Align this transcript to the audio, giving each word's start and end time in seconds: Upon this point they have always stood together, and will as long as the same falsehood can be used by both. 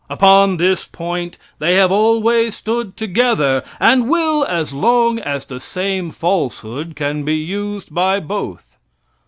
Upon 0.09 0.57
this 0.57 0.85
point 0.85 1.37
they 1.59 1.75
have 1.75 1.91
always 1.91 2.57
stood 2.57 2.97
together, 2.97 3.61
and 3.79 4.09
will 4.09 4.43
as 4.47 4.73
long 4.73 5.19
as 5.19 5.45
the 5.45 5.59
same 5.59 6.09
falsehood 6.09 6.95
can 6.95 7.23
be 7.23 7.35
used 7.35 7.93
by 7.93 8.19
both. 8.19 8.77